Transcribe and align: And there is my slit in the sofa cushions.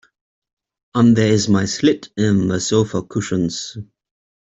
And 0.95 1.15
there 1.15 1.31
is 1.31 1.47
my 1.47 1.65
slit 1.65 2.09
in 2.17 2.47
the 2.47 2.59
sofa 2.59 3.03
cushions. 3.03 3.77